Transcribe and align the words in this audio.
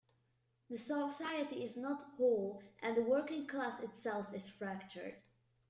The 0.67 0.79
society 0.79 1.61
is 1.63 1.77
not 1.77 2.01
whole 2.17 2.63
and 2.81 2.97
the 2.97 3.03
working 3.03 3.45
class 3.45 3.79
itself 3.83 4.33
is 4.33 4.49
fractured. 4.49 5.21